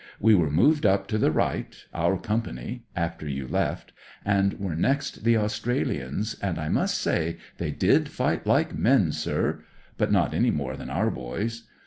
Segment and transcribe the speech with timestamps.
[0.19, 3.93] We were moved up to the right— our Company— after you left,
[4.25, 9.63] and were next the Australians, and I must say they did fight like men, sir;
[9.99, 11.67] but not any more than our boys.